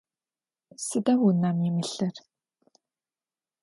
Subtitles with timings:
[0.85, 2.15] Сыда унэм имылъыр?